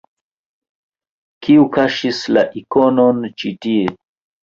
[1.47, 3.97] Kiu kaŝis la ikonon ĉi tie?